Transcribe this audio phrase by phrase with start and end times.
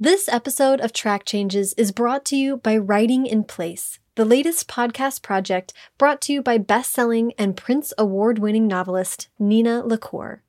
[0.00, 4.68] This episode of Track Changes is brought to you by Writing in Place, the latest
[4.68, 10.44] podcast project brought to you by best-selling and Printz award-winning novelist Nina LaCour.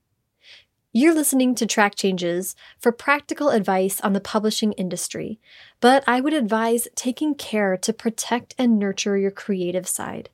[0.93, 5.39] You're listening to Track Changes for practical advice on the publishing industry,
[5.79, 10.29] but I would advise taking care to protect and nurture your creative side.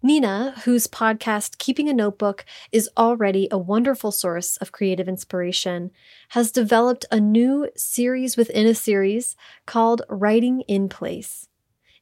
[0.00, 5.90] Nina, whose podcast Keeping a Notebook is already a wonderful source of creative inspiration,
[6.30, 9.34] has developed a new series within a series
[9.66, 11.48] called Writing in Place.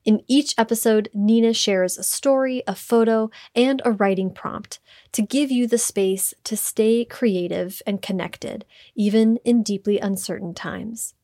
[0.05, 4.79] In each episode, Nina shares a story, a photo, and a writing prompt
[5.13, 11.15] to give you the space to stay creative and connected, even in deeply uncertain times.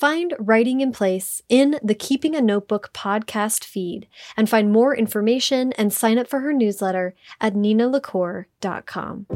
[0.00, 5.74] Find Writing in Place in the Keeping a Notebook podcast feed and find more information
[5.74, 9.26] and sign up for her newsletter at ninalacour.com.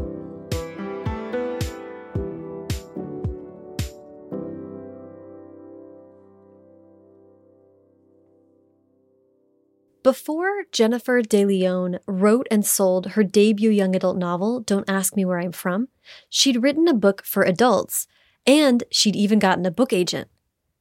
[10.03, 15.27] Before Jennifer De Leon wrote and sold her debut young adult novel, Don't Ask Me
[15.27, 15.89] Where I'm From,
[16.31, 18.07] she'd written a book for adults,
[18.47, 20.29] and she'd even gotten a book agent.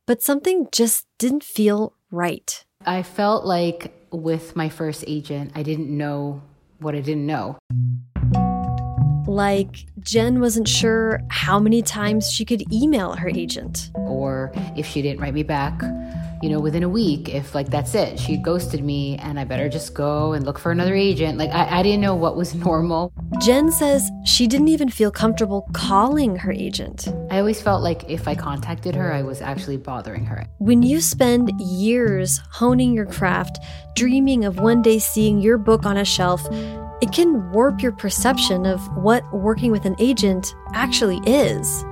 [0.06, 2.66] But something just didn't feel right.
[2.86, 6.42] I felt like with my first agent, I didn't know
[6.80, 7.58] what I didn't know.
[9.26, 13.92] Like, Jen wasn't sure how many times she could email her agent.
[13.96, 15.82] Or if she didn't write me back,
[16.44, 19.70] you know, within a week, if like that's it, she ghosted me and I better
[19.70, 21.38] just go and look for another agent.
[21.38, 23.14] Like, I, I didn't know what was normal.
[23.40, 27.08] Jen says she didn't even feel comfortable calling her agent.
[27.32, 30.46] I always felt like if I contacted her, I was actually bothering her.
[30.58, 33.60] When you spend years honing your craft,
[33.96, 36.46] dreaming of one day seeing your book on a shelf,
[37.02, 41.86] it can warp your perception of what working with an agent actually is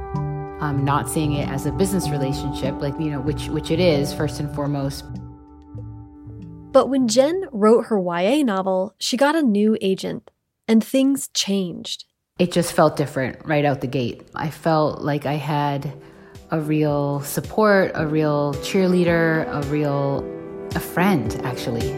[0.62, 4.14] um, not seeing it as a business relationship, like, you know, which, which it is
[4.14, 5.04] first and foremost.
[6.72, 10.32] But when Jen wrote her YA novel, she got a new agent
[10.68, 12.06] and things changed.
[12.40, 14.24] It just felt different right out the gate.
[14.34, 15.92] I felt like I had
[16.50, 20.26] a real support, a real cheerleader, a real
[20.74, 21.92] a friend actually.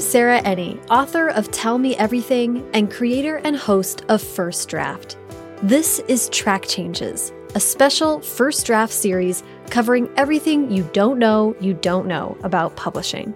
[0.00, 5.18] I'm Sarah Enni, author of Tell Me Everything and creator and host of First Draft.
[5.62, 11.74] This is Track Changes, a special first draft series covering everything you don't know you
[11.74, 13.34] don't know about publishing.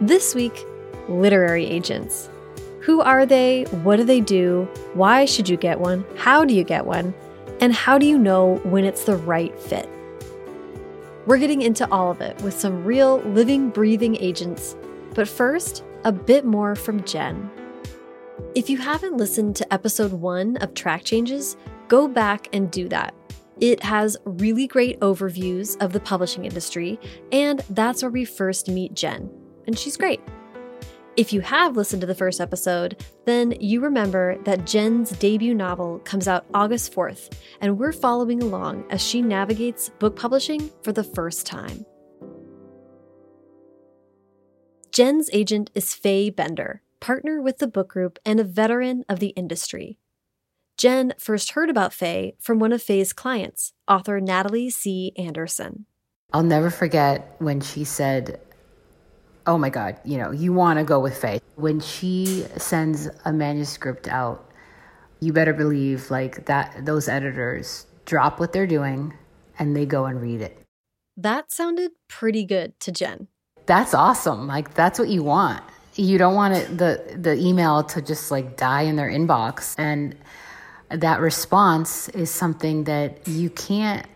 [0.00, 0.64] This week,
[1.08, 2.30] literary agents.
[2.82, 3.64] Who are they?
[3.82, 4.68] What do they do?
[4.94, 6.04] Why should you get one?
[6.14, 7.12] How do you get one?
[7.60, 9.88] And how do you know when it's the right fit?
[11.26, 14.76] We're getting into all of it with some real living, breathing agents
[15.16, 17.50] but first, a bit more from Jen.
[18.54, 21.56] If you haven't listened to episode one of Track Changes,
[21.88, 23.14] go back and do that.
[23.58, 27.00] It has really great overviews of the publishing industry,
[27.32, 29.30] and that's where we first meet Jen,
[29.66, 30.20] and she's great.
[31.16, 36.00] If you have listened to the first episode, then you remember that Jen's debut novel
[36.00, 37.32] comes out August 4th,
[37.62, 41.86] and we're following along as she navigates book publishing for the first time.
[44.96, 49.34] Jen's agent is Faye Bender, partner with the book group and a veteran of the
[49.36, 49.98] industry.
[50.78, 55.12] Jen first heard about Faye from one of Faye's clients, author Natalie C.
[55.18, 55.84] Anderson.
[56.32, 58.40] I'll never forget when she said,
[59.46, 61.42] Oh my God, you know, you want to go with Faye.
[61.56, 64.50] When she sends a manuscript out,
[65.20, 69.12] you better believe like that those editors drop what they're doing
[69.58, 70.56] and they go and read it.
[71.18, 73.28] That sounded pretty good to Jen
[73.66, 74.46] that's awesome.
[74.46, 75.62] Like that's what you want.
[75.94, 80.14] You don't want it, the the email to just like die in their inbox and
[80.90, 84.06] that response is something that you can't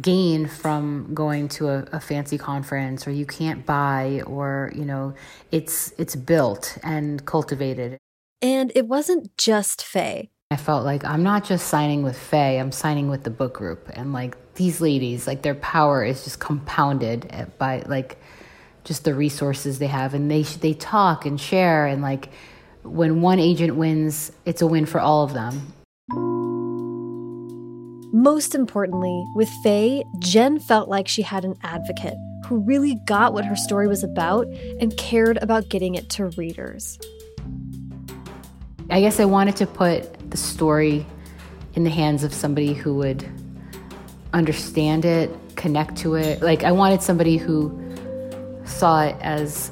[0.00, 5.14] gain from going to a, a, fancy conference or you can't buy or you know
[5.52, 7.96] it's it's built and cultivated
[8.42, 12.72] and it wasn't just faye i felt like i'm not just signing with faye i'm
[12.72, 17.30] signing with the book group and like these ladies like their power is just compounded
[17.58, 18.18] by like
[18.84, 20.14] just the resources they have.
[20.14, 22.28] And they they talk and share and like
[22.82, 25.72] when one agent wins it's a win for all of them.
[28.12, 32.14] Most importantly with faye jen felt like she had an advocate
[32.46, 34.46] who really got what her story was about
[34.78, 36.98] and cared about getting it to readers.
[38.90, 41.06] I guess i wanted to put the story
[41.74, 43.26] in the hands of somebody who would
[44.34, 46.42] understand it connect to it.
[46.42, 47.80] Like i wanted somebody who
[48.64, 49.70] saw it as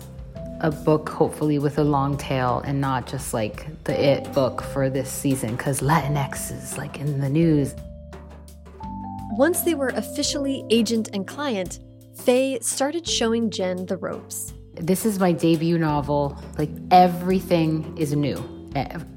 [0.61, 4.89] a book, hopefully with a long tail and not just like the it book for
[4.89, 7.75] this season because Latinx is like in the news.
[9.33, 11.81] Once they were officially agent and client,
[12.15, 14.53] Faye started showing Jen the ropes.
[14.75, 16.41] This is my debut novel.
[16.59, 18.62] Like everything is new.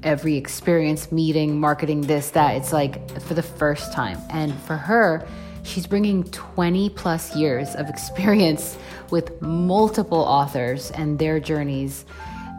[0.02, 2.56] Every experience, meeting, marketing, this, that.
[2.56, 4.18] It's like for the first time.
[4.30, 5.26] And for her,
[5.62, 8.76] she's bringing 20 plus years of experience
[9.10, 12.04] with multiple authors and their journeys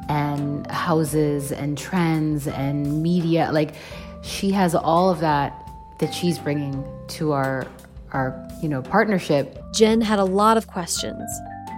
[0.10, 3.50] and houses and trends and media.
[3.52, 3.76] Like
[4.22, 5.64] she has all of that
[6.00, 7.68] that she's bringing to our
[8.14, 9.62] our you know partnership.
[9.74, 11.30] Jen had a lot of questions,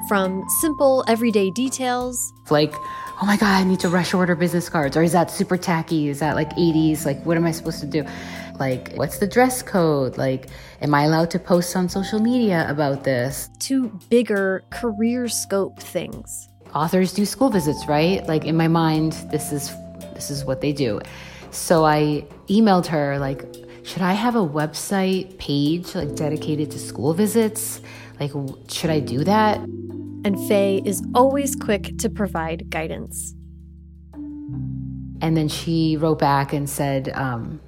[0.07, 2.73] from simple everyday details like,
[3.21, 6.07] oh my god, I need to rush order business cards, or is that super tacky?
[6.07, 7.05] Is that like 80s?
[7.05, 8.05] Like, what am I supposed to do?
[8.59, 10.17] Like, what's the dress code?
[10.17, 10.47] Like,
[10.81, 13.49] am I allowed to post on social media about this?
[13.59, 16.49] To bigger career scope things.
[16.73, 18.25] Authors do school visits, right?
[18.27, 19.73] Like in my mind, this is
[20.13, 21.01] this is what they do.
[21.51, 23.43] So I emailed her like,
[23.83, 27.81] should I have a website page like dedicated to school visits?
[28.19, 28.31] Like,
[28.67, 29.59] should I do that?
[30.25, 33.35] And Faye is always quick to provide guidance.
[35.21, 37.59] And then she wrote back and said, um,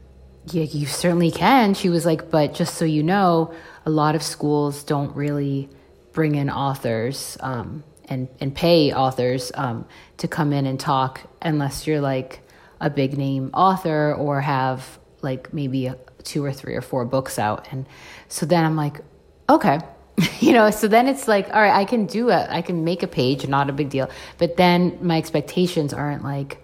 [0.47, 1.73] yeah, you certainly can.
[1.73, 3.53] She was like, but just so you know,
[3.85, 5.69] a lot of schools don't really
[6.13, 9.85] bring in authors um, and, and pay authors um,
[10.17, 12.41] to come in and talk unless you're like
[12.79, 17.39] a big name author or have like maybe a, two or three or four books
[17.39, 17.67] out.
[17.71, 17.85] And
[18.27, 19.01] so then I'm like,
[19.49, 19.79] okay.
[20.39, 22.47] you know, so then it's like, all right, I can do it.
[22.49, 24.09] I can make a page, not a big deal.
[24.37, 26.63] But then my expectations aren't like,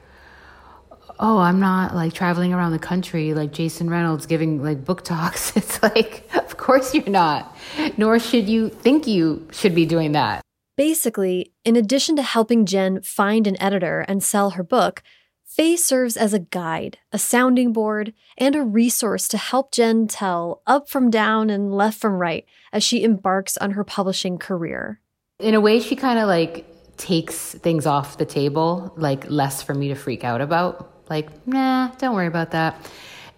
[1.20, 5.56] oh, I'm not like traveling around the country like Jason Reynolds giving like book talks.
[5.58, 7.56] It's like, of course you're not,
[7.98, 10.42] nor should you think you should be doing that.
[10.76, 15.02] Basically, in addition to helping Jen find an editor and sell her book,
[15.48, 20.62] Faye serves as a guide, a sounding board, and a resource to help Jen tell
[20.68, 25.00] up from down and left from right as she embarks on her publishing career.
[25.40, 26.66] In a way, she kind of like
[26.98, 31.10] takes things off the table, like less for me to freak out about.
[31.10, 32.92] Like, nah, don't worry about that.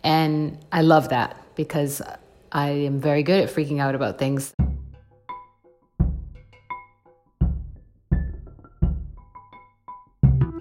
[0.04, 2.02] And I love that because
[2.52, 4.54] I am very good at freaking out about things.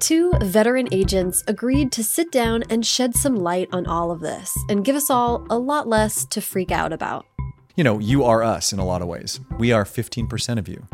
[0.00, 4.56] Two veteran agents agreed to sit down and shed some light on all of this
[4.68, 7.26] and give us all a lot less to freak out about.
[7.74, 9.40] You know, you are us in a lot of ways.
[9.58, 10.86] We are 15% of you.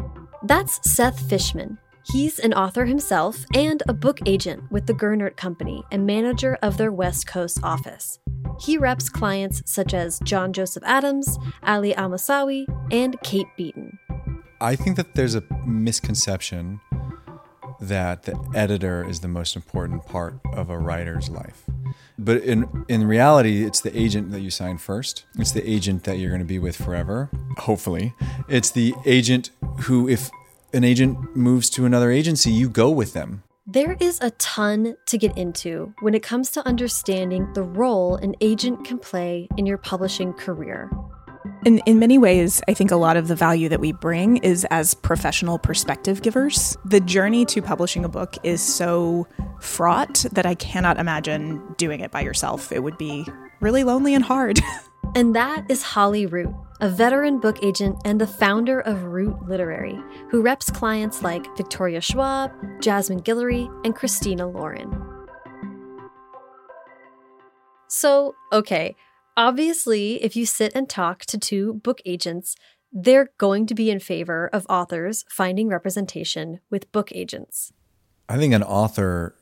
[0.43, 1.79] That's Seth Fishman.
[2.13, 6.77] He's an author himself and a book agent with the Gernert Company and manager of
[6.79, 8.19] their West Coast office.
[8.61, 13.99] He reps clients such as John Joseph Adams, Ali Almossawi, and Kate Beaton.
[14.61, 16.81] I think that there's a misconception
[17.89, 21.65] that the editor is the most important part of a writer's life.
[22.19, 25.25] But in in reality, it's the agent that you sign first.
[25.39, 28.15] It's the agent that you're going to be with forever, hopefully.
[28.49, 29.51] It's the agent
[29.83, 30.31] who if
[30.73, 33.43] an agent moves to another agency, you go with them.
[33.67, 38.35] There is a ton to get into when it comes to understanding the role an
[38.41, 40.91] agent can play in your publishing career.
[41.65, 44.67] In, in many ways, I think a lot of the value that we bring is
[44.71, 46.77] as professional perspective givers.
[46.85, 49.27] The journey to publishing a book is so
[49.61, 52.71] fraught that I cannot imagine doing it by yourself.
[52.71, 53.27] It would be
[53.61, 54.61] really lonely and hard.
[55.15, 59.99] and that is Holly Root, a veteran book agent and the founder of Root Literary,
[60.29, 64.93] who reps clients like Victoria Schwab, Jasmine Guillory, and Christina Lauren.
[67.89, 68.97] So, okay,
[69.37, 72.55] Obviously, if you sit and talk to two book agents,
[72.93, 77.73] they're going to be in favor of authors finding representation with book agents.
[78.29, 79.35] I think an author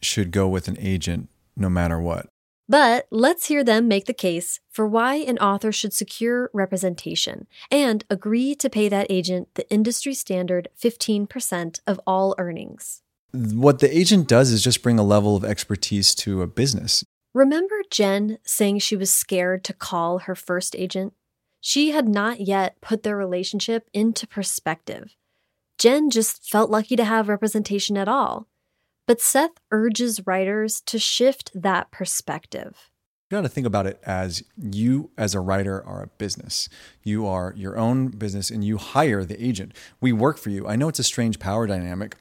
[0.00, 2.28] should go with an agent no matter what.
[2.68, 8.04] But let's hear them make the case for why an author should secure representation and
[8.08, 13.02] agree to pay that agent the industry standard 15% of all earnings.
[13.32, 17.04] What the agent does is just bring a level of expertise to a business.
[17.34, 21.14] Remember Jen saying she was scared to call her first agent?
[21.60, 25.16] She had not yet put their relationship into perspective.
[25.78, 28.48] Jen just felt lucky to have representation at all.
[29.06, 32.90] But Seth urges writers to shift that perspective.
[33.30, 36.68] You got to think about it as you, as a writer, are a business.
[37.02, 39.72] You are your own business and you hire the agent.
[40.02, 40.68] We work for you.
[40.68, 42.16] I know it's a strange power dynamic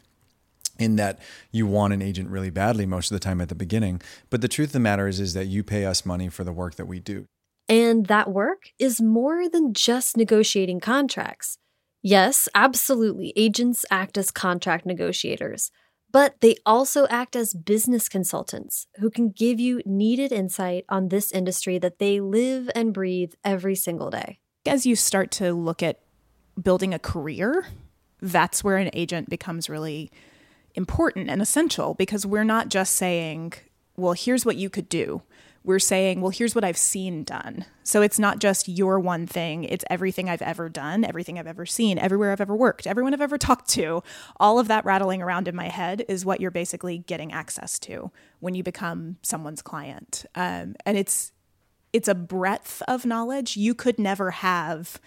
[0.81, 1.19] in that
[1.51, 4.01] you want an agent really badly most of the time at the beginning.
[4.29, 6.53] But the truth of the matter is, is that you pay us money for the
[6.53, 7.25] work that we do.
[7.69, 11.57] And that work is more than just negotiating contracts.
[12.01, 13.31] Yes, absolutely.
[13.35, 15.71] Agents act as contract negotiators,
[16.11, 21.31] but they also act as business consultants who can give you needed insight on this
[21.31, 24.39] industry that they live and breathe every single day.
[24.65, 26.00] As you start to look at
[26.61, 27.67] building a career,
[28.21, 30.11] that's where an agent becomes really
[30.75, 33.53] important and essential because we're not just saying,
[33.95, 35.21] well, here's what you could do
[35.63, 37.65] we're saying, well, here's what I've seen done.
[37.83, 41.65] So it's not just your one thing, it's everything I've ever done, everything I've ever
[41.65, 44.01] seen, everywhere I've ever worked, everyone I've ever talked to.
[44.39, 48.11] All of that rattling around in my head is what you're basically getting access to
[48.39, 50.25] when you become someone's client.
[50.35, 51.31] Um, and it's
[51.93, 54.99] it's a breadth of knowledge you could never have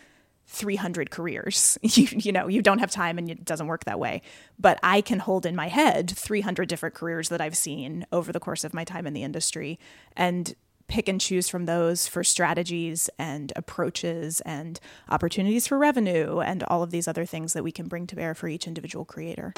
[0.46, 1.78] 300 careers.
[1.94, 4.22] You, you know, you don't have time and it doesn't work that way.
[4.58, 8.40] But I can hold in my head 300 different careers that I've seen over the
[8.40, 9.78] course of my time in the industry
[10.16, 10.54] and
[10.88, 16.82] pick and choose from those for strategies and approaches and opportunities for revenue and all
[16.82, 19.54] of these other things that we can bring to bear for each individual creator.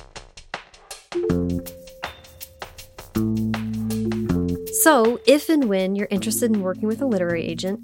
[4.83, 7.81] So, if and when you're interested in working with a literary agent,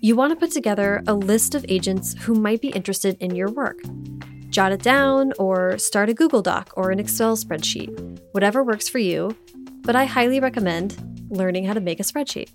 [0.00, 3.50] you want to put together a list of agents who might be interested in your
[3.50, 3.80] work.
[4.50, 8.98] Jot it down or start a Google Doc or an Excel spreadsheet, whatever works for
[8.98, 9.36] you,
[9.82, 10.96] but I highly recommend
[11.30, 12.50] learning how to make a spreadsheet.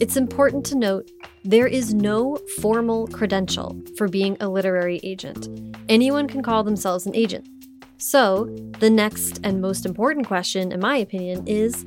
[0.00, 1.10] It's important to note
[1.44, 5.48] there is no formal credential for being a literary agent.
[5.88, 7.48] Anyone can call themselves an agent.
[7.98, 8.46] So,
[8.80, 11.86] the next and most important question, in my opinion, is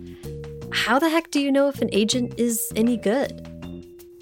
[0.72, 3.49] how the heck do you know if an agent is any good?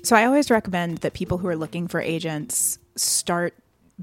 [0.03, 3.53] So I always recommend that people who are looking for agents start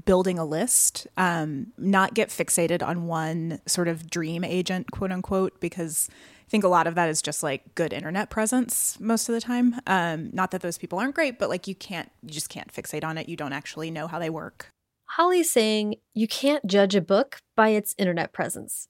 [0.05, 5.59] building a list, um, not get fixated on one sort of dream agent, quote unquote,
[5.61, 6.09] because
[6.45, 9.41] I think a lot of that is just like good internet presence most of the
[9.41, 9.79] time.
[9.87, 13.03] Um, not that those people aren't great, but like you can't, you just can't fixate
[13.03, 13.29] on it.
[13.29, 14.67] You don't actually know how they work.
[15.05, 18.89] Holly's saying you can't judge a book by its internet presence.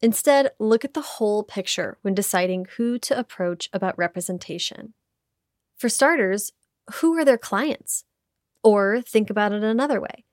[0.00, 4.94] Instead, look at the whole picture when deciding who to approach about representation.
[5.76, 6.52] For starters,
[6.94, 8.04] who are their clients?
[8.62, 10.24] Or think about it another way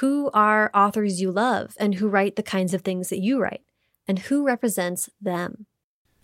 [0.00, 3.62] who are authors you love and who write the kinds of things that you write?
[4.06, 5.66] And who represents them?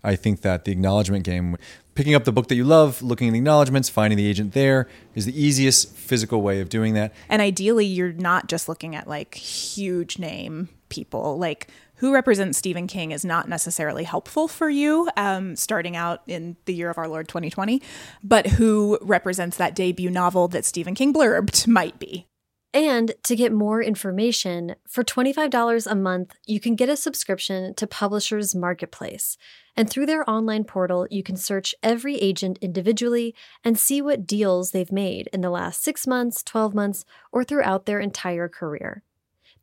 [0.03, 1.57] I think that the acknowledgement game,
[1.95, 4.87] picking up the book that you love, looking at the acknowledgments, finding the agent there,
[5.15, 7.15] is the easiest physical way of doing that.
[7.29, 11.39] And ideally, you're not just looking at like huge name people.
[11.39, 16.57] Like who represents Stephen King is not necessarily helpful for you um, starting out in
[16.65, 17.81] the year of our Lord 2020,
[18.23, 22.27] but who represents that debut novel that Stephen King blurbed might be.
[22.75, 27.87] And to get more information, for $25 a month, you can get a subscription to
[27.87, 29.39] Publishers Marketplace.
[29.77, 33.33] And through their online portal, you can search every agent individually
[33.63, 37.87] and see what deals they've made in the last six months, 12 months, or throughout
[37.87, 39.05] their entire career.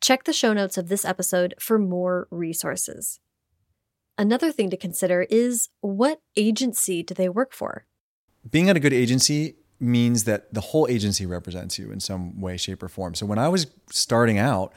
[0.02, 3.20] Check the show notes of this episode for more resources.
[4.18, 7.86] Another thing to consider is what agency do they work for?
[8.50, 12.58] Being at a good agency means that the whole agency represents you in some way,
[12.58, 13.14] shape, or form.
[13.14, 14.74] So when I was starting out,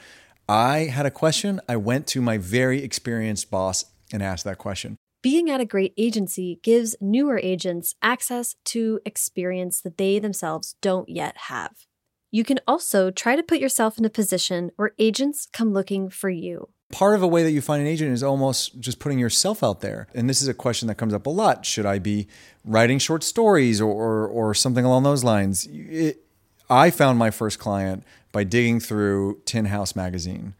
[0.47, 1.59] I had a question.
[1.69, 4.97] I went to my very experienced boss and asked that question.
[5.23, 11.09] Being at a great agency gives newer agents access to experience that they themselves don't
[11.09, 11.87] yet have.
[12.35, 16.29] You can also try to put yourself in a position where agents come looking for
[16.29, 16.69] you.
[16.91, 19.83] Part of a way that you find an agent is almost just putting yourself out
[19.83, 20.09] there.
[20.17, 21.65] And this is a question that comes up a lot.
[21.65, 22.27] Should I be
[22.65, 25.69] writing short stories or, or, or something along those lines?
[25.71, 26.25] It,
[26.69, 30.55] I found my first client by digging through Tin House magazine.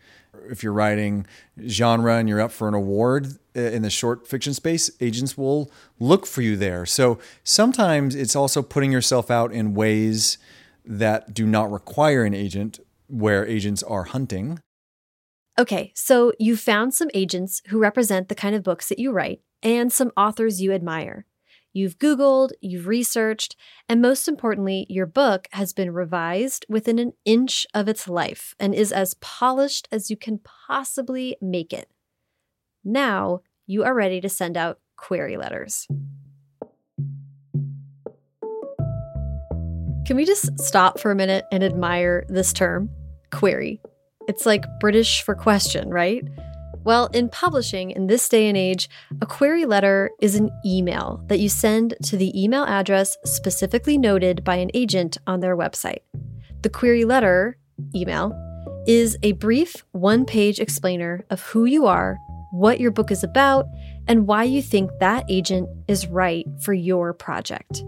[0.49, 1.27] If you're writing
[1.67, 6.25] genre and you're up for an award in the short fiction space, agents will look
[6.25, 6.87] for you there.
[6.87, 10.39] So sometimes it's also putting yourself out in ways
[10.85, 14.61] that do not require an agent, where agents are hunting.
[15.59, 19.41] Okay, so you found some agents who represent the kind of books that you write
[19.63, 21.27] and some authors you admire.
[21.73, 23.57] You've Googled, you've researched,
[23.89, 28.75] and most importantly, your book has been revised within an inch of its life and
[28.75, 31.89] is as polished as you can possibly make it.
[32.85, 35.89] Now you are ready to send out query letters.
[40.05, 42.91] Can we just stop for a minute and admire this term,
[43.33, 43.81] query?
[44.29, 46.23] It's like British for question, right?
[46.85, 48.91] Well, in publishing in this day and age,
[49.23, 54.45] a query letter is an email that you send to the email address specifically noted
[54.45, 56.01] by an agent on their website.
[56.61, 57.57] The query letter,
[57.95, 58.33] email,
[58.87, 62.19] is a brief one page explainer of who you are,
[62.53, 63.67] what your book is about,
[64.07, 67.83] and why you think that agent is right for your project.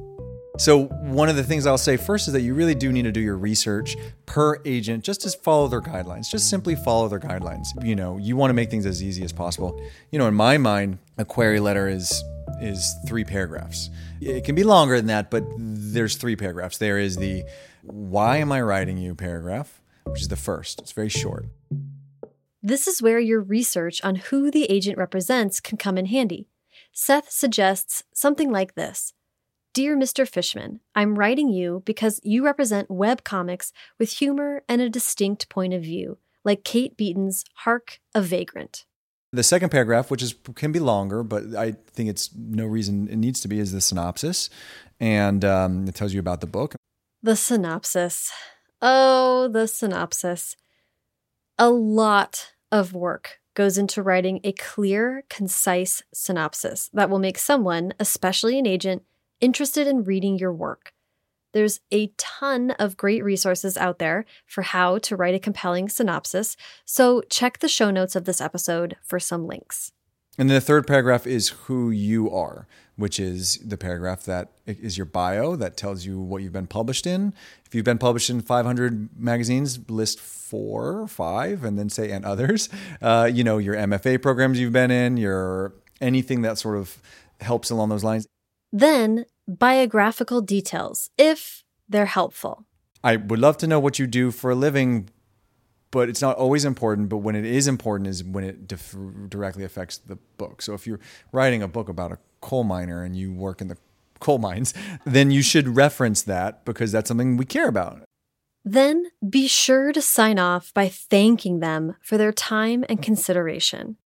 [0.58, 3.12] So, one of the things I'll say first is that you really do need to
[3.12, 3.94] do your research
[4.24, 6.30] per agent just to follow their guidelines.
[6.30, 7.66] Just simply follow their guidelines.
[7.84, 9.78] You know, you want to make things as easy as possible.
[10.10, 12.24] You know, in my mind, a query letter is
[12.60, 13.90] is three paragraphs.
[14.20, 16.78] It can be longer than that, but there's three paragraphs.
[16.78, 17.44] There is the
[17.82, 20.80] why am I writing you paragraph, which is the first.
[20.80, 21.46] It's very short.
[22.62, 26.48] This is where your research on who the agent represents can come in handy.
[26.92, 29.12] Seth suggests something like this
[29.76, 30.26] Dear Mr.
[30.26, 35.74] Fishman, I'm writing you because you represent web comics with humor and a distinct point
[35.74, 38.86] of view, like Kate Beaton's Hark, a Vagrant.
[39.34, 43.16] The second paragraph, which is can be longer, but I think it's no reason it
[43.16, 44.48] needs to be, is the synopsis,
[44.98, 46.74] and um, it tells you about the book.
[47.22, 48.32] The synopsis.
[48.80, 50.56] Oh, the synopsis.
[51.58, 57.92] A lot of work goes into writing a clear, concise synopsis that will make someone,
[58.00, 59.02] especially an agent,
[59.40, 60.92] interested in reading your work.
[61.52, 66.56] There's a ton of great resources out there for how to write a compelling synopsis,
[66.84, 69.92] so check the show notes of this episode for some links.
[70.38, 72.66] And then the third paragraph is who you are,
[72.96, 77.06] which is the paragraph that is your bio that tells you what you've been published
[77.06, 77.32] in.
[77.64, 82.24] If you've been published in 500 magazines, list four or five, and then say and
[82.24, 82.68] others.
[83.02, 86.98] Uh, you know, your MFA programs you've been in, your anything that sort of
[87.40, 88.26] helps along those lines.
[88.72, 92.66] Then, biographical details, if they're helpful.
[93.04, 95.08] I would love to know what you do for a living,
[95.90, 97.08] but it's not always important.
[97.08, 98.96] But when it is important, is when it dif-
[99.28, 100.62] directly affects the book.
[100.62, 101.00] So if you're
[101.32, 103.76] writing a book about a coal miner and you work in the
[104.18, 108.02] coal mines, then you should reference that because that's something we care about.
[108.64, 113.96] Then be sure to sign off by thanking them for their time and consideration.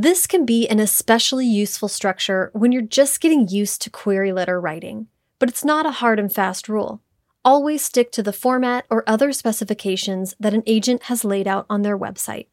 [0.00, 4.60] This can be an especially useful structure when you're just getting used to query letter
[4.60, 5.08] writing,
[5.40, 7.02] but it's not a hard and fast rule.
[7.44, 11.82] Always stick to the format or other specifications that an agent has laid out on
[11.82, 12.46] their website.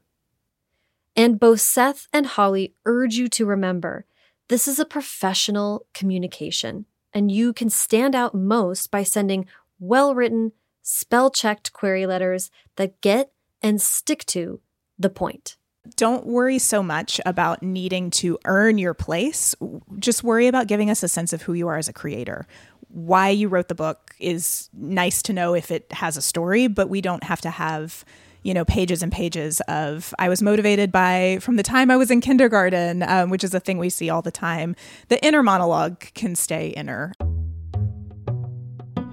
[1.16, 4.08] And both Seth and Holly urge you to remember
[4.48, 9.46] this is a professional communication, and you can stand out most by sending
[9.78, 13.32] well written, spell checked query letters that get
[13.62, 14.62] and stick to
[14.98, 15.58] the point
[15.96, 19.56] don't worry so much about needing to earn your place.
[20.00, 22.48] Just worry about giving us a sense of who you are as a creator.
[22.90, 26.90] Why you wrote the book is nice to know if it has a story, but
[26.90, 28.06] we don't have to have,
[28.44, 32.12] you know, pages and pages of I was motivated by from the time I was
[32.12, 34.76] in kindergarten, um, which is a thing we see all the time.
[35.10, 37.14] The inner monologue can stay inner.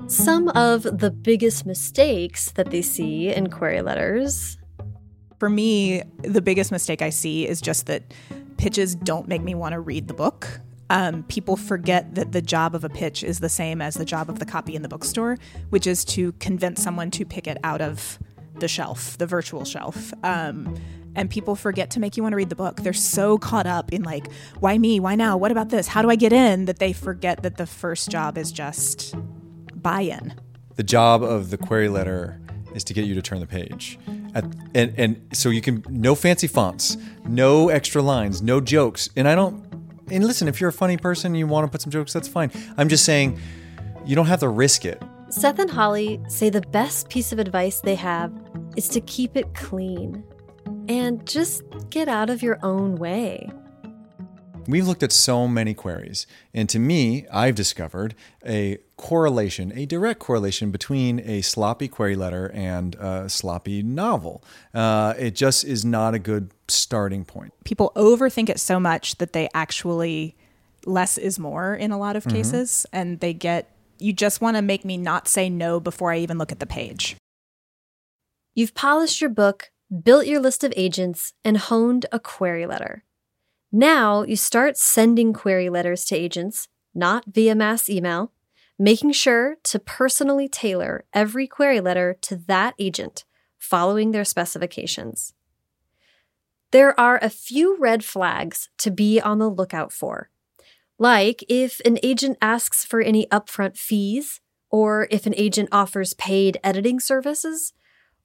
[0.07, 4.59] Some of the biggest mistakes that they see in query letters
[5.43, 8.05] for me, the biggest mistake I see is just that
[8.59, 10.61] pitches don't make me want to read the book.
[10.89, 14.31] Um, people forget that the job of a pitch is the same as the job
[14.31, 15.39] of the copy in the bookstore,
[15.71, 18.21] which is to convince someone to pick it out of
[18.61, 20.15] the shelf, the virtual shelf.
[20.23, 20.81] Um,
[21.17, 22.77] and people forget to make you want to read the book.
[22.77, 25.01] They're so caught up in like, why me?
[25.01, 25.37] Why now?
[25.37, 25.89] What about this?
[25.89, 26.67] How do I get in?
[26.67, 29.17] That they forget that the first job is just
[29.75, 30.35] buy in.
[30.77, 32.41] The job of the query letter
[32.77, 33.99] is to get you to turn the page.
[34.35, 39.11] At, and and so you can no fancy fonts, no extra lines, no jokes.
[39.17, 39.65] And I don't
[40.11, 42.51] and listen, if you're a funny person you want to put some jokes, that's fine.
[42.77, 43.39] I'm just saying
[44.05, 45.03] you don't have to risk it.
[45.29, 48.33] Seth and Holly say the best piece of advice they have
[48.77, 50.23] is to keep it clean
[50.89, 53.51] and just get out of your own way.
[54.67, 58.15] We've looked at so many queries, and to me, I've discovered
[58.47, 64.45] a correlation, a direct correlation between a sloppy query letter and a sloppy novel.
[64.73, 67.53] Uh, it just is not a good starting point.
[67.65, 70.37] People overthink it so much that they actually
[70.87, 72.37] less is more in a lot of mm-hmm.
[72.37, 76.19] cases, and they get you just want to make me not say no before I
[76.19, 77.17] even look at the page.
[78.55, 79.71] You've polished your book,
[80.03, 83.05] built your list of agents, and honed a query letter.
[83.75, 88.31] Now you start sending query letters to agents, not via mass email,
[88.79, 93.25] making sure to personally tailor every query letter to that agent,
[93.59, 95.33] following their specifications.
[96.71, 100.29] There are a few red flags to be on the lookout for,
[100.99, 106.59] like if an agent asks for any upfront fees, or if an agent offers paid
[106.63, 107.73] editing services,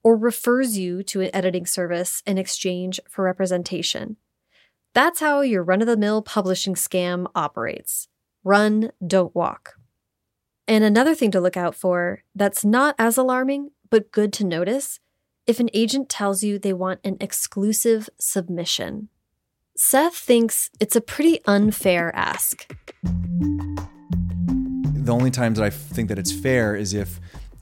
[0.02, 4.16] or refers you to an editing service in exchange for representation.
[4.98, 8.08] That's how your run of the mill publishing scam operates
[8.42, 9.74] run, don't walk.
[10.66, 14.98] And another thing to look out for that's not as alarming, but good to notice
[15.46, 19.08] if an agent tells you they want an exclusive submission.
[19.76, 22.66] Seth thinks it's a pretty unfair ask.
[23.04, 27.20] the only times that I think that it's fair is if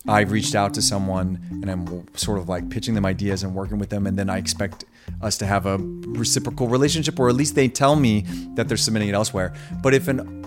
[0.08, 3.76] I've reached out to someone and I'm sort of like pitching them ideas and working
[3.76, 4.86] with them, and then I expect
[5.22, 8.22] us to have a reciprocal relationship, or at least they tell me
[8.54, 9.54] that they're submitting it elsewhere.
[9.82, 10.46] But if an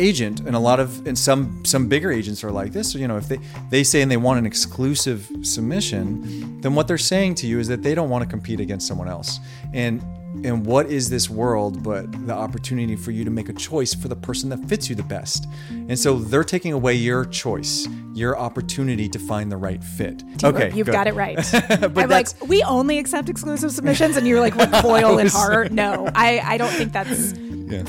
[0.00, 3.18] agent and a lot of and some some bigger agents are like this you know
[3.18, 7.46] if they they say and they want an exclusive submission then what they're saying to
[7.46, 9.38] you is that they don't want to compete against someone else
[9.74, 10.02] and
[10.44, 14.08] and what is this world but the opportunity for you to make a choice for
[14.08, 15.46] the person that fits you the best?
[15.70, 20.22] And so they're taking away your choice, your opportunity to find the right fit.
[20.42, 20.92] okay, you've good.
[20.92, 21.36] got it right.
[21.52, 25.68] but I'm like, we only accept exclusive submissions, and you're like recoil in horror.
[25.68, 27.34] No, I, I don't think that's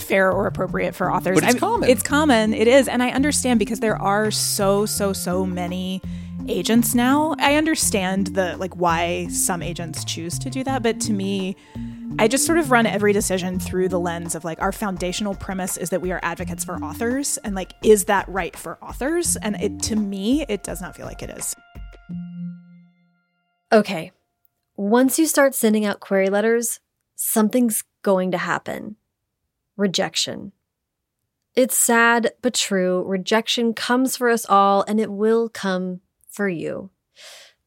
[0.03, 1.35] fair or appropriate for authors.
[1.35, 1.89] But it's I mean, common.
[1.89, 2.53] It's common.
[2.53, 6.01] It is, and I understand because there are so so so many
[6.47, 7.35] agents now.
[7.37, 11.55] I understand the like why some agents choose to do that, but to me.
[12.19, 15.77] I just sort of run every decision through the lens of like our foundational premise
[15.77, 19.55] is that we are advocates for authors and like is that right for authors and
[19.61, 21.55] it to me it does not feel like it is.
[23.71, 24.11] Okay,
[24.75, 26.79] once you start sending out query letters,
[27.15, 28.95] something's going to happen
[29.77, 30.51] rejection.
[31.55, 33.03] It's sad but true.
[33.03, 36.91] Rejection comes for us all, and it will come for you.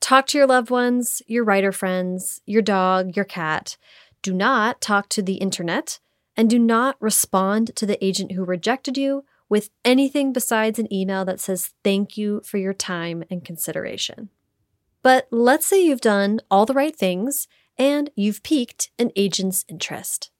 [0.00, 3.76] Talk to your loved ones, your writer friends, your dog, your cat.
[4.24, 6.00] Do not talk to the internet,
[6.34, 11.26] and do not respond to the agent who rejected you with anything besides an email
[11.26, 14.30] that says thank you for your time and consideration.
[15.02, 20.30] But let's say you've done all the right things and you've piqued an agent's interest.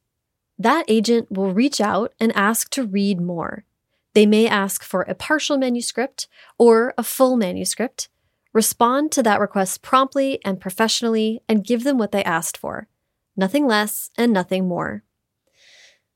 [0.59, 3.67] That agent will reach out and ask to read more.
[4.15, 8.09] They may ask for a partial manuscript or a full manuscript.
[8.55, 12.89] Respond to that request promptly and professionally and give them what they asked for.
[13.37, 15.03] Nothing less and nothing more.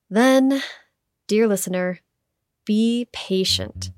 [0.09, 0.63] Then,
[1.27, 2.01] dear listener,
[2.65, 3.91] be patient.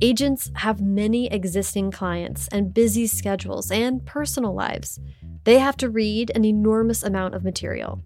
[0.00, 4.98] Agents have many existing clients and busy schedules and personal lives.
[5.44, 8.02] They have to read an enormous amount of material.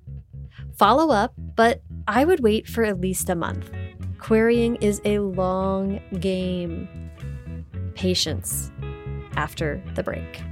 [0.77, 3.71] Follow up, but I would wait for at least a month.
[4.19, 6.89] Querying is a long game.
[7.95, 8.73] Patience
[9.37, 10.43] after the break.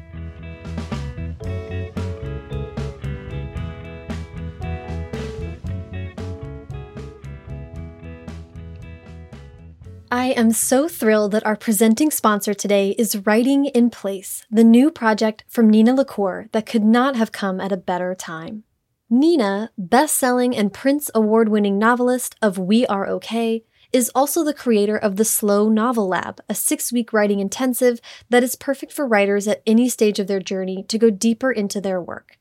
[10.13, 14.91] I am so thrilled that our presenting sponsor today is Writing in Place, the new
[14.91, 18.65] project from Nina LaCour that could not have come at a better time.
[19.09, 25.17] Nina, best-selling and Printz award-winning novelist of We Are Okay, is also the creator of
[25.17, 27.99] the Slow Novel Lab, a six-week writing intensive
[28.29, 31.81] that is perfect for writers at any stage of their journey to go deeper into
[31.81, 32.37] their work.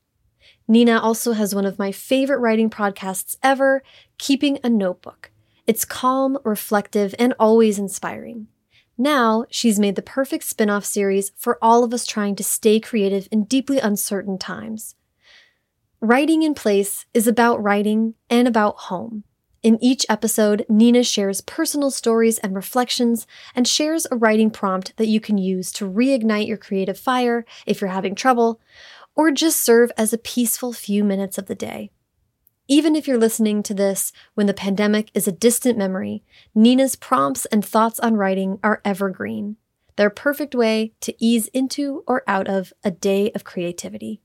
[0.68, 3.82] Nina also has one of my favorite writing podcasts ever,
[4.18, 5.31] Keeping a Notebook.
[5.66, 8.48] It's calm, reflective, and always inspiring.
[8.98, 12.80] Now, she's made the perfect spin off series for all of us trying to stay
[12.80, 14.96] creative in deeply uncertain times.
[16.00, 19.24] Writing in Place is about writing and about home.
[19.62, 25.06] In each episode, Nina shares personal stories and reflections and shares a writing prompt that
[25.06, 28.60] you can use to reignite your creative fire if you're having trouble,
[29.14, 31.92] or just serve as a peaceful few minutes of the day.
[32.72, 37.44] Even if you're listening to this when the pandemic is a distant memory, Nina's prompts
[37.44, 39.58] and thoughts on writing are evergreen.
[39.96, 44.22] They're a perfect way to ease into or out of a day of creativity.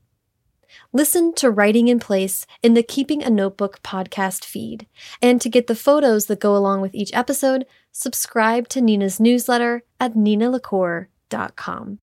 [0.94, 4.86] Listen to Writing in Place in the Keeping a Notebook podcast feed.
[5.20, 9.82] And to get the photos that go along with each episode, subscribe to Nina's newsletter
[10.00, 11.98] at ninalacour.com.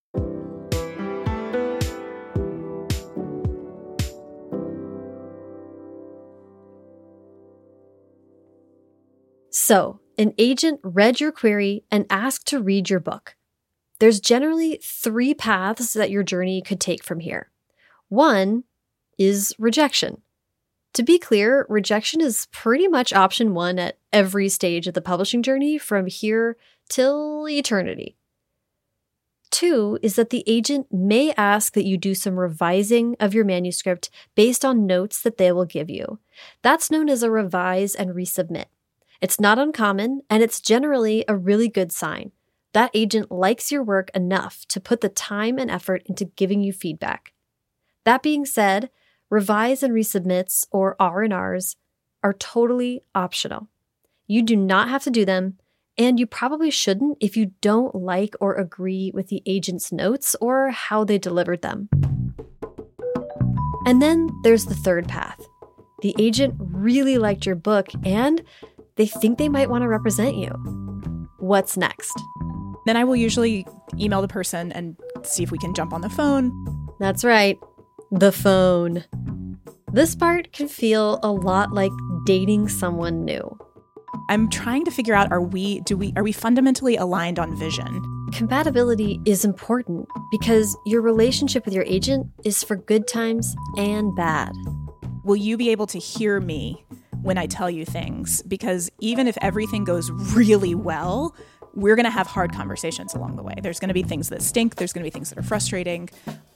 [9.66, 13.34] So, an agent read your query and asked to read your book.
[13.98, 17.50] There's generally three paths that your journey could take from here.
[18.08, 18.62] One
[19.18, 20.22] is rejection.
[20.94, 25.42] To be clear, rejection is pretty much option one at every stage of the publishing
[25.42, 26.56] journey from here
[26.88, 28.14] till eternity.
[29.50, 34.10] Two is that the agent may ask that you do some revising of your manuscript
[34.36, 36.20] based on notes that they will give you.
[36.62, 38.66] That's known as a revise and resubmit.
[39.26, 42.30] It's not uncommon, and it's generally a really good sign.
[42.74, 46.72] That agent likes your work enough to put the time and effort into giving you
[46.72, 47.32] feedback.
[48.04, 48.88] That being said,
[49.28, 51.74] revise and resubmits or R&Rs
[52.22, 53.66] are totally optional.
[54.28, 55.58] You do not have to do them,
[55.98, 60.70] and you probably shouldn't if you don't like or agree with the agent's notes or
[60.70, 61.88] how they delivered them.
[63.86, 65.44] And then there's the third path.
[66.02, 68.44] The agent really liked your book and
[68.96, 70.50] they think they might want to represent you.
[71.38, 72.18] what's next?
[72.86, 73.66] Then I will usually
[73.98, 76.52] email the person and see if we can jump on the phone.
[76.98, 77.58] That's right,
[78.10, 79.04] the phone.
[79.92, 81.92] This part can feel a lot like
[82.26, 83.56] dating someone new.
[84.28, 88.02] I'm trying to figure out are we do we are we fundamentally aligned on vision?
[88.32, 94.52] Compatibility is important because your relationship with your agent is for good times and bad.
[95.24, 96.85] Will you be able to hear me
[97.26, 98.40] when I tell you things?
[98.42, 101.34] Because even if everything goes really well,
[101.74, 103.54] we're going to have hard conversations along the way.
[103.60, 106.08] There's going to be things that stink, there's going to be things that are frustrating.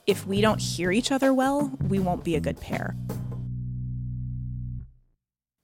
[0.07, 2.95] If we don't hear each other well, we won't be a good pair.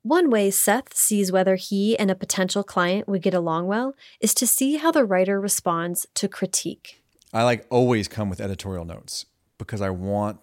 [0.04, 4.34] One way Seth sees whether he and a potential client would get along well is
[4.36, 7.02] to see how the writer responds to critique.
[7.34, 9.26] I like always come with editorial notes
[9.58, 10.40] because I want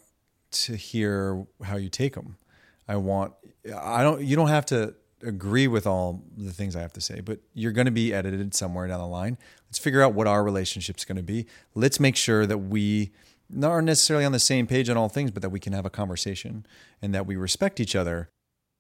[0.53, 2.39] to hear how you take them.
[2.89, 3.33] I want
[3.77, 7.21] I don't you don't have to agree with all the things I have to say,
[7.21, 9.39] but you're going to be edited somewhere down the line.
[9.69, 11.47] Let's figure out what our relationship's going to be.
[11.75, 13.13] Let's make sure that we
[13.49, 15.87] not are necessarily on the same page on all things, but that we can have
[15.87, 16.67] a conversation
[17.01, 18.29] and that we respect each other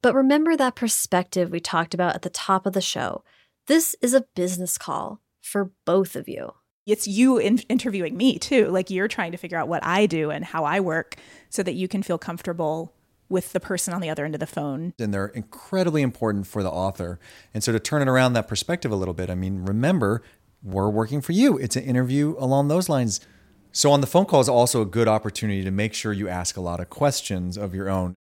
[0.05, 3.25] but remember that perspective we talked about at the top of the show.
[3.69, 6.53] This is a business call for both of you.
[6.85, 8.69] It's you in- interviewing me too.
[8.69, 11.17] Like you're trying to figure out what I do and how I work
[11.49, 12.93] so that you can feel comfortable
[13.28, 14.92] with the person on the other end of the phone.
[14.98, 17.18] And they're incredibly important for the author.
[17.52, 20.22] And so to turn it around that perspective a little bit, I mean, remember,
[20.62, 21.58] we're working for you.
[21.58, 23.20] It's an interview along those lines.
[23.72, 26.56] So on the phone call is also a good opportunity to make sure you ask
[26.56, 28.14] a lot of questions of your own.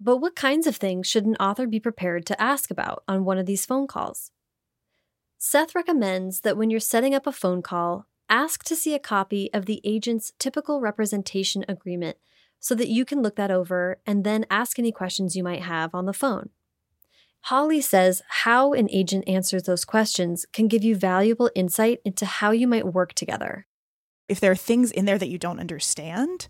[0.00, 3.36] But what kinds of things should an author be prepared to ask about on one
[3.36, 4.30] of these phone calls?
[5.36, 9.52] Seth recommends that when you're setting up a phone call, ask to see a copy
[9.52, 12.16] of the agent's typical representation agreement
[12.60, 15.94] so that you can look that over and then ask any questions you might have
[15.94, 16.50] on the phone.
[17.44, 22.50] Holly says how an agent answers those questions can give you valuable insight into how
[22.50, 23.66] you might work together.
[24.28, 26.46] If there are things in there that you don't understand,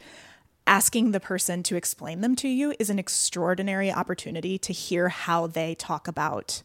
[0.67, 5.47] asking the person to explain them to you is an extraordinary opportunity to hear how
[5.47, 6.63] they talk about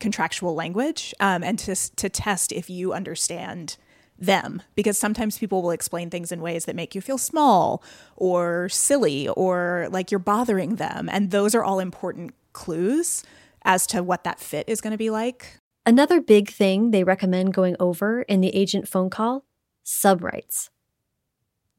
[0.00, 3.76] contractual language um, and to, to test if you understand
[4.20, 7.82] them because sometimes people will explain things in ways that make you feel small
[8.16, 13.24] or silly or like you're bothering them and those are all important clues
[13.64, 17.54] as to what that fit is going to be like another big thing they recommend
[17.54, 19.44] going over in the agent phone call
[19.84, 20.68] subrights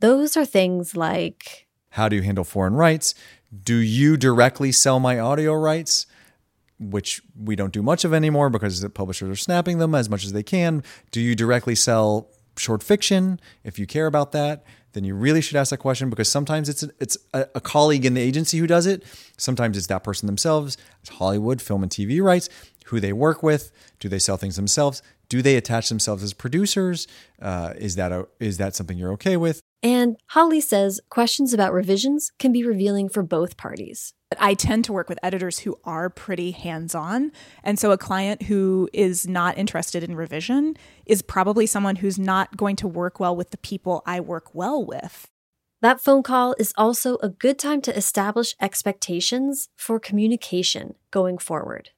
[0.02, 3.14] those are things like How do you handle foreign rights?
[3.64, 6.08] Do you directly sell my audio rights?
[6.82, 10.26] Which we don't do much of anymore because the publishers are snapping them as much
[10.26, 10.84] as they can.
[11.12, 13.40] Do you directly sell short fiction?
[13.64, 16.84] If you care about that, then you really should ask that question because sometimes it's
[16.84, 19.04] a, it's a, a colleague in the agency who does it.
[19.38, 20.78] Sometimes it's that person themselves.
[21.02, 22.50] It's Hollywood film and TV rights.
[22.88, 23.72] Who they work with?
[24.00, 25.02] Do they sell things themselves?
[25.30, 27.08] Do they attach themselves as producers?
[27.42, 29.62] Uh, is that a, is that something you're okay with?
[29.82, 34.14] And Holly says questions about revisions can be revealing for both parties.
[34.40, 37.32] I tend to work with editors who are pretty hands on.
[37.64, 42.56] And so a client who is not interested in revision is probably someone who's not
[42.58, 45.28] going to work well with the people I work well with.
[45.82, 51.90] That phone call is also a good time to establish expectations for communication going forward.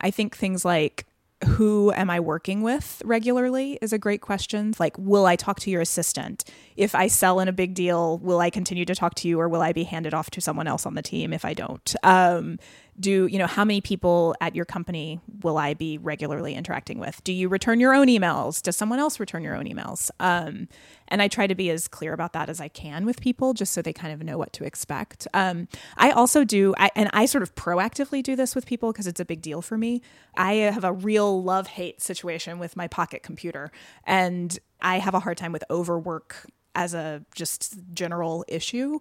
[0.00, 1.06] I think things like
[1.46, 4.74] who am I working with regularly is a great question.
[4.78, 6.44] Like, will I talk to your assistant?
[6.76, 9.48] If I sell in a big deal, will I continue to talk to you or
[9.48, 11.94] will I be handed off to someone else on the team if I don't?
[12.02, 12.58] Um,
[13.00, 17.22] do you know how many people at your company will i be regularly interacting with?
[17.24, 18.62] Do you return your own emails?
[18.62, 20.10] Does someone else return your own emails?
[20.20, 20.68] Um,
[21.08, 23.72] and i try to be as clear about that as i can with people just
[23.72, 25.26] so they kind of know what to expect.
[25.34, 29.06] Um, i also do I, and i sort of proactively do this with people because
[29.06, 30.02] it's a big deal for me.
[30.36, 33.72] I have a real love hate situation with my pocket computer
[34.04, 38.98] and i have a hard time with overwork as a just general issue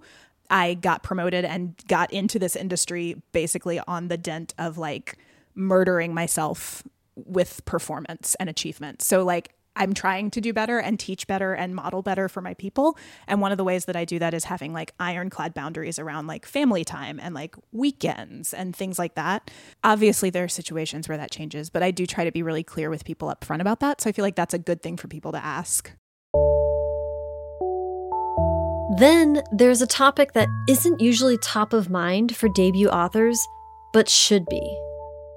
[0.50, 5.18] I got promoted and got into this industry basically on the dent of like
[5.56, 6.84] murdering myself
[7.16, 9.02] with performance and achievement.
[9.02, 12.54] So like I'm trying to do better and teach better and model better for my
[12.56, 12.98] people.
[13.28, 16.28] And one of the ways that I do that is having like ironclad boundaries around
[16.28, 19.50] like family time and like weekends and things like that.
[19.84, 22.90] Obviously, there are situations where that changes, but I do try to be really clear
[22.90, 24.02] with people up front about that.
[24.02, 25.92] So I feel like that's a good thing for people to ask.
[29.00, 33.40] Then there's a topic that isn't usually top of mind for debut authors,
[33.94, 34.60] but should be.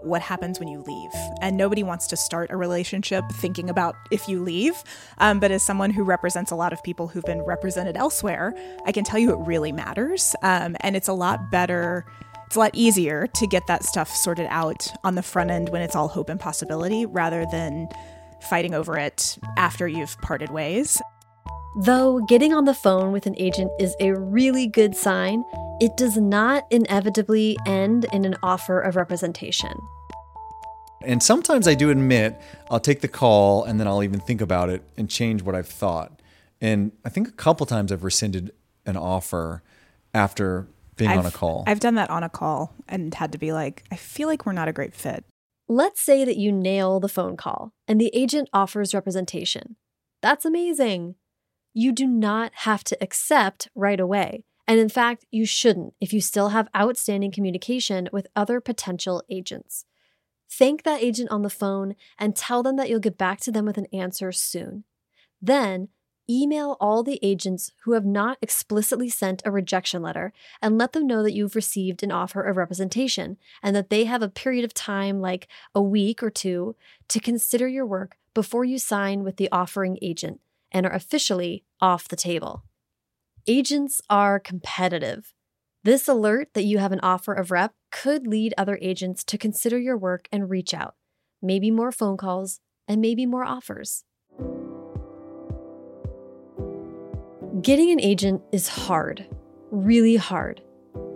[0.00, 1.10] What happens when you leave?
[1.40, 4.74] And nobody wants to start a relationship thinking about if you leave.
[5.18, 8.52] Um, but as someone who represents a lot of people who've been represented elsewhere,
[8.84, 10.34] I can tell you it really matters.
[10.42, 12.04] Um, and it's a lot better
[12.48, 15.80] it's a lot easier to get that stuff sorted out on the front end when
[15.80, 17.88] it's all hope and possibility rather than
[18.42, 21.00] fighting over it after you've parted ways.
[21.74, 25.42] Though getting on the phone with an agent is a really good sign,
[25.80, 29.72] it does not inevitably end in an offer of representation.
[31.02, 32.38] And sometimes I do admit
[32.70, 35.66] I'll take the call and then I'll even think about it and change what I've
[35.66, 36.20] thought.
[36.60, 38.52] And I think a couple times I've rescinded
[38.84, 39.62] an offer
[40.12, 41.64] after being I've, on a call.
[41.66, 44.52] I've done that on a call and had to be like, I feel like we're
[44.52, 45.24] not a great fit.
[45.68, 49.76] Let's say that you nail the phone call and the agent offers representation.
[50.20, 51.14] That's amazing.
[51.74, 54.44] You do not have to accept right away.
[54.68, 59.84] And in fact, you shouldn't if you still have outstanding communication with other potential agents.
[60.50, 63.64] Thank that agent on the phone and tell them that you'll get back to them
[63.64, 64.84] with an answer soon.
[65.40, 65.88] Then,
[66.30, 71.06] email all the agents who have not explicitly sent a rejection letter and let them
[71.06, 74.74] know that you've received an offer of representation and that they have a period of
[74.74, 76.76] time, like a week or two,
[77.08, 80.40] to consider your work before you sign with the offering agent
[80.72, 82.64] and are officially off the table.
[83.46, 85.32] Agents are competitive.
[85.84, 89.78] This alert that you have an offer of rep could lead other agents to consider
[89.78, 90.94] your work and reach out.
[91.40, 94.04] Maybe more phone calls and maybe more offers.
[97.60, 99.26] Getting an agent is hard,
[99.70, 100.62] really hard.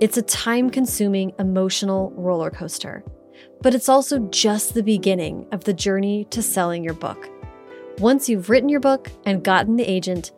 [0.01, 3.05] It's a time consuming emotional roller coaster,
[3.63, 7.31] but it's also just the beginning of the journey to selling your book.
[7.99, 10.31] Once you've written your book and gotten the agent,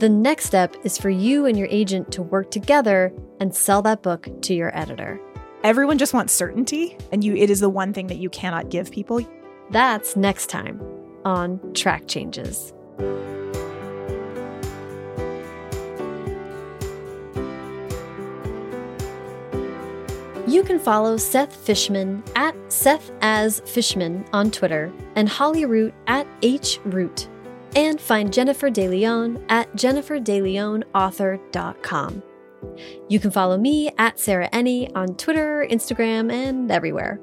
[0.00, 4.02] the next step is for you and your agent to work together and sell that
[4.02, 5.18] book to your editor.
[5.64, 8.90] Everyone just wants certainty, and you it is the one thing that you cannot give
[8.90, 9.26] people.
[9.70, 10.78] That's next time
[11.24, 12.74] on Track Changes.
[20.46, 26.28] You can follow Seth Fishman at Seth as Fishman on Twitter and Holly Root at
[26.40, 27.28] H Root,
[27.74, 32.22] and find Jennifer DeLeon at jenniferdeleonauthor.com.
[33.08, 37.18] You can follow me at Sarah Enni on Twitter, Instagram, and everywhere.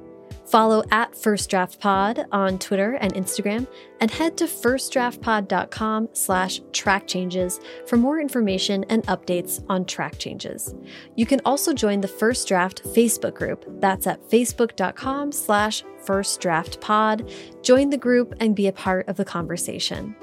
[0.53, 3.65] Follow at First Draft Pod on Twitter and Instagram,
[3.99, 10.75] and head to firstdraftpod.com slash track changes for more information and updates on track changes.
[11.15, 13.65] You can also join the First Draft Facebook group.
[13.81, 17.63] That's at facebook.com slash firstdraftpod.
[17.63, 20.15] Join the group and be a part of the conversation.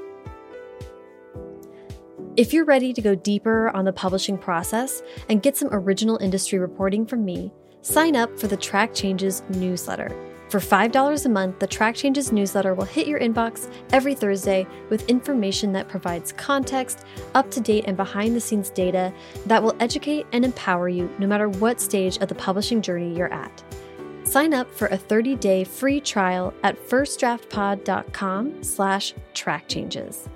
[2.36, 6.60] If you're ready to go deeper on the publishing process and get some original industry
[6.60, 10.10] reporting from me, sign up for the Track Changes newsletter.
[10.50, 15.08] For $5 a month, the Track Changes newsletter will hit your inbox every Thursday with
[15.08, 19.12] information that provides context, up to date, and behind the scenes data
[19.46, 23.32] that will educate and empower you no matter what stage of the publishing journey you're
[23.32, 23.62] at.
[24.24, 30.28] Sign up for a 30-day free trial at firstdraftpod.com slash trackchanges.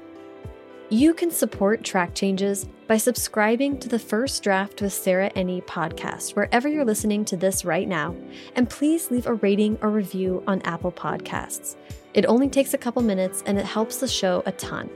[0.91, 6.37] You can support Track Changes by subscribing to the First Draft with Sarah Enni podcast,
[6.37, 8.15] wherever you're listening to this right now.
[8.55, 11.77] And please leave a rating or review on Apple Podcasts.
[12.13, 14.91] It only takes a couple minutes and it helps the show a ton.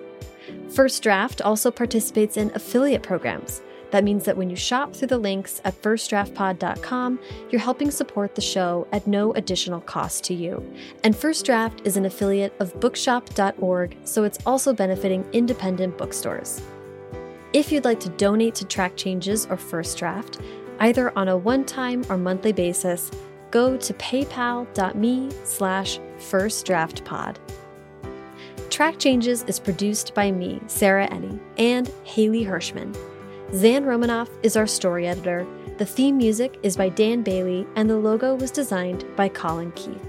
[0.68, 3.62] First Draft also participates in affiliate programs.
[3.90, 7.18] That means that when you shop through the links at firstdraftpod.com,
[7.50, 10.62] you're helping support the show at no additional cost to you.
[11.04, 16.60] And First Draft is an affiliate of bookshop.org, so it's also benefiting independent bookstores.
[17.54, 20.38] If you'd like to donate to Track Changes or First Draft,
[20.80, 23.10] either on a one-time or monthly basis,
[23.50, 27.36] go to paypal.me slash firstdraftpod.
[28.68, 32.94] Track Changes is produced by me, Sarah Enni, and Hayley Hershman.
[33.54, 35.46] Zan Romanoff is our story editor.
[35.78, 40.07] The theme music is by Dan Bailey, and the logo was designed by Colin Keith.